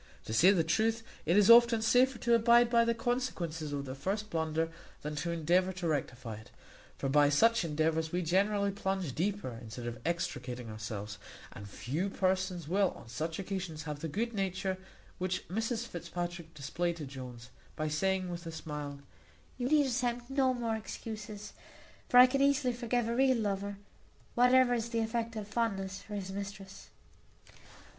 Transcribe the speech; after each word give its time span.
To 0.25 0.33
say 0.33 0.49
the 0.49 0.63
truth, 0.63 1.03
it 1.27 1.37
is 1.37 1.47
often 1.51 1.83
safer 1.83 2.17
to 2.17 2.33
abide 2.33 2.71
by 2.71 2.83
the 2.85 2.95
consequences 2.95 3.71
of 3.71 3.85
the 3.85 3.93
first 3.93 4.31
blunder 4.31 4.69
than 5.03 5.13
to 5.17 5.29
endeavour 5.29 5.71
to 5.73 5.87
rectify 5.87 6.37
it; 6.37 6.49
for 6.97 7.07
by 7.07 7.29
such 7.29 7.63
endeavours 7.63 8.11
we 8.11 8.23
generally 8.23 8.71
plunge 8.71 9.13
deeper 9.13 9.59
instead 9.61 9.85
of 9.85 9.99
extricating 10.03 10.71
ourselves; 10.71 11.19
and 11.51 11.69
few 11.69 12.09
persons 12.09 12.67
will 12.67 12.89
on 12.97 13.09
such 13.09 13.37
occasions 13.37 13.83
have 13.83 13.99
the 13.99 14.07
good 14.07 14.33
nature 14.33 14.79
which 15.19 15.47
Mrs 15.49 15.85
Fitzpatrick 15.85 16.51
displayed 16.55 16.95
to 16.95 17.05
Jones, 17.05 17.51
by 17.75 17.87
saying, 17.87 18.31
with 18.31 18.47
a 18.47 18.51
smile, 18.51 19.01
"You 19.59 19.67
need 19.69 19.85
attempt 19.85 20.31
no 20.31 20.51
more 20.51 20.75
excuses; 20.75 21.53
for 22.09 22.17
I 22.17 22.25
can 22.25 22.41
easily 22.41 22.73
forgive 22.73 23.07
a 23.07 23.15
real 23.15 23.37
lover, 23.37 23.77
whatever 24.33 24.73
is 24.73 24.89
the 24.89 25.01
effect 25.01 25.35
of 25.35 25.47
fondness 25.47 26.01
for 26.01 26.15
his 26.15 26.31
mistress." 26.31 26.87